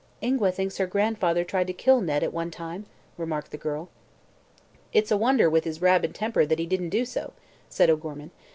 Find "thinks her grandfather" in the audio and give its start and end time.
0.51-1.43